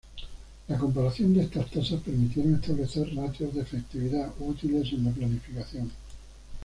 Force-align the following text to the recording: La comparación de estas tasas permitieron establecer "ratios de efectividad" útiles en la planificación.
La 0.67 0.79
comparación 0.79 1.31
de 1.35 1.43
estas 1.43 1.69
tasas 1.69 2.01
permitieron 2.01 2.55
establecer 2.55 3.13
"ratios 3.15 3.53
de 3.53 3.61
efectividad" 3.61 4.33
útiles 4.39 4.93
en 4.93 5.03
la 5.03 5.11
planificación. 5.11 5.91